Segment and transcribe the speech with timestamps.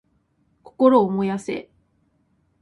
[0.63, 1.69] 心を燃やせ！